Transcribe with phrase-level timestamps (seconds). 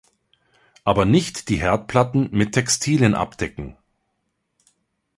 [0.83, 3.77] Aber nicht die Herdplatten mit Textilien abdecken!